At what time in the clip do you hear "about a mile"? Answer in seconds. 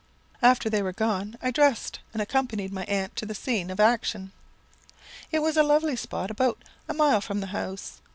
6.31-7.21